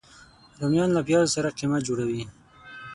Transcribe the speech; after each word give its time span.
رومیان 0.59 0.89
له 0.93 1.01
پیازو 1.07 1.33
سره 1.35 1.55
قیمه 1.57 1.79
جوړه 1.87 2.05
وي 2.09 2.23